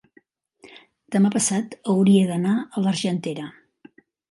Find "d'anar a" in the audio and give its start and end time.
2.33-2.85